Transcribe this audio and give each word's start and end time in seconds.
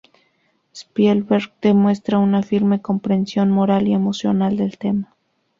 Spielberg 0.73 1.51
demuestra 1.61 2.17
una 2.17 2.41
firme 2.41 2.81
comprensión 2.81 3.51
moral 3.51 3.87
y 3.87 3.93
emocional 3.93 4.57
del 4.57 4.79
tema. 4.79 5.15